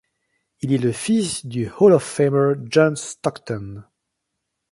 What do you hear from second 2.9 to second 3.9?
Stockton.